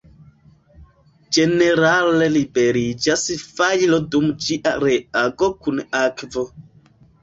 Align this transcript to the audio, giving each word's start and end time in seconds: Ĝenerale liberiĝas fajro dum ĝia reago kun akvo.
Ĝenerale 1.37 2.31
liberiĝas 2.39 3.29
fajro 3.45 4.03
dum 4.17 4.29
ĝia 4.49 4.77
reago 4.89 5.55
kun 5.65 5.89
akvo. 6.07 6.53